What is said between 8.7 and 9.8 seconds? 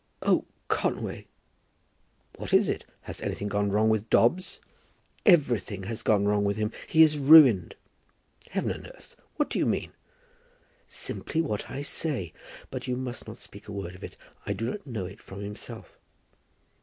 and earth! What do you